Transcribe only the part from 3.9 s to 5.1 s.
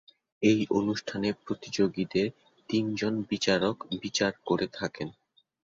বিচার করে থাকেন।